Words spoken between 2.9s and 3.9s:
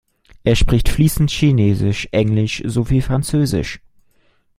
Französisch.